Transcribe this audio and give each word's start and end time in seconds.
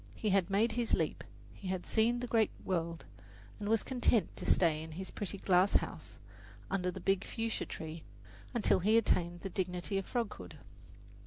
He 0.15 0.31
had 0.31 0.49
made 0.49 0.71
his 0.71 0.95
leap, 0.95 1.23
he 1.53 1.67
had 1.67 1.85
seen 1.85 2.21
the 2.21 2.25
great 2.25 2.49
world, 2.65 3.05
and 3.59 3.69
was 3.69 3.83
content 3.83 4.35
to 4.35 4.47
stay 4.51 4.81
in 4.81 4.93
his 4.93 5.11
pretty 5.11 5.37
glass 5.37 5.73
house 5.73 6.17
under 6.71 6.89
the 6.89 6.99
big 6.99 7.23
fuchsia 7.23 7.67
tree 7.67 8.01
until 8.51 8.79
he 8.79 8.97
attained 8.97 9.41
the 9.41 9.49
dignity 9.51 9.99
of 9.99 10.07
froghood. 10.11 10.53